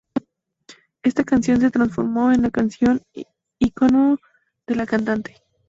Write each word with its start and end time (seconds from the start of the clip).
Esta 1.03 1.23
canción 1.23 1.61
se 1.61 1.69
transformó 1.69 2.31
en 2.31 2.41
la 2.41 2.49
canción 2.49 3.03
icono 3.59 4.17
de 4.65 4.75
la 4.75 4.87
cantante. 4.87 5.35